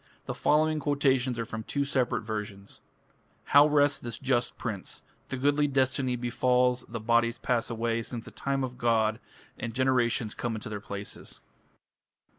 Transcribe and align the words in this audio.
The 0.25 0.33
following 0.33 0.79
quotations 0.79 1.37
are 1.37 1.45
from 1.45 1.61
two 1.61 1.85
separate 1.85 2.21
versions: 2.23 2.81
How 3.43 3.67
rests 3.67 3.99
this 3.99 4.17
just 4.17 4.57
prince! 4.57 5.03
The 5.29 5.37
goodly 5.37 5.67
destiny 5.67 6.15
befalls, 6.15 6.83
The 6.89 6.99
bodies 6.99 7.37
pass 7.37 7.69
away 7.69 8.01
Since 8.01 8.25
the 8.25 8.31
time 8.31 8.63
of 8.63 8.71
the 8.71 8.77
god, 8.77 9.19
And 9.59 9.75
generations 9.75 10.33
come 10.33 10.55
into 10.55 10.69
their 10.69 10.81
places. 10.81 11.41